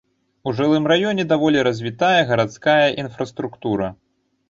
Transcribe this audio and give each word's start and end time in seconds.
У 0.47 0.53
жылым 0.59 0.87
раёне 0.91 1.27
даволі 1.35 1.67
развітая 1.69 2.19
гарадская 2.33 2.83
інфраструктура. 3.07 3.97